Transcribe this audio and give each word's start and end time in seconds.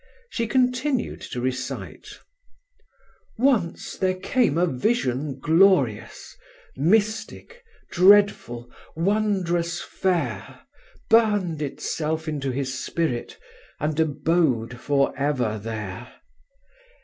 She 0.31 0.47
continued 0.47 1.21
to 1.21 1.39
recite: 1.39 2.07
"Once 3.37 3.95
there 3.97 4.15
came 4.15 4.57
a 4.57 4.65
vision 4.65 5.37
glorious, 5.39 6.35
Mystic, 6.75 7.63
dreadful, 7.91 8.71
wondrous 8.95 9.79
fair; 9.79 10.61
Burned 11.11 11.61
itself 11.61 12.27
into 12.27 12.49
his 12.49 12.83
spirit, 12.83 13.37
And 13.79 13.99
abode 13.99 14.79
for 14.79 15.15
ever 15.15 15.59
there! 15.59 16.11